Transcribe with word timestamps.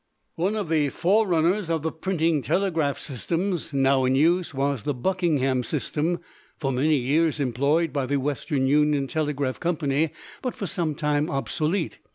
One 0.33 0.55
of 0.55 0.67
the 0.69 0.89
forerunners 0.89 1.69
of 1.69 1.83
the 1.83 1.91
printing 1.91 2.41
telegraph 2.41 2.97
systems 2.97 3.71
now 3.71 4.03
in 4.05 4.15
use 4.15 4.51
was 4.51 4.81
the 4.81 4.95
Buckingham 4.95 5.61
system, 5.61 6.21
for 6.57 6.71
many 6.71 6.95
years 6.95 7.39
employed 7.39 7.93
by 7.93 8.07
the 8.07 8.17
Western 8.17 8.65
Union 8.65 9.05
Telegraph 9.05 9.59
Company, 9.59 10.09
but 10.41 10.53
now 10.53 10.57
for 10.57 10.65
some 10.65 10.95
time 10.95 11.29
obsolete. 11.29 11.99